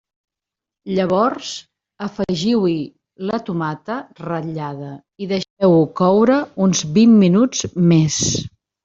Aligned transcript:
Llavors 0.99 1.49
afegiu-hi 2.05 2.77
la 3.31 3.39
tomata 3.49 3.97
ratllada 4.29 4.89
i 5.25 5.29
deixeu-ho 5.33 5.85
coure 6.01 6.39
uns 6.69 6.83
vint 6.97 7.15
minuts 7.27 7.63
més. 7.93 8.19